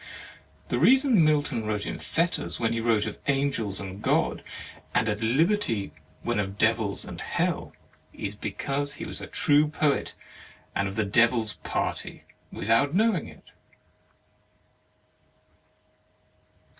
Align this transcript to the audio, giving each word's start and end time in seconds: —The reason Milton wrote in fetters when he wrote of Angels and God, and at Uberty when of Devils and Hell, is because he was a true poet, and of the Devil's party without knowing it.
—The 0.69 0.79
reason 0.79 1.23
Milton 1.23 1.63
wrote 1.63 1.85
in 1.85 1.99
fetters 1.99 2.59
when 2.59 2.73
he 2.73 2.81
wrote 2.81 3.05
of 3.05 3.19
Angels 3.27 3.79
and 3.79 4.01
God, 4.01 4.43
and 4.95 5.07
at 5.07 5.19
Uberty 5.19 5.91
when 6.23 6.39
of 6.39 6.57
Devils 6.57 7.05
and 7.05 7.21
Hell, 7.21 7.73
is 8.11 8.35
because 8.35 8.95
he 8.95 9.05
was 9.05 9.21
a 9.21 9.27
true 9.27 9.67
poet, 9.67 10.15
and 10.75 10.87
of 10.87 10.95
the 10.95 11.05
Devil's 11.05 11.53
party 11.57 12.23
without 12.51 12.95
knowing 12.95 13.27
it. 13.27 13.51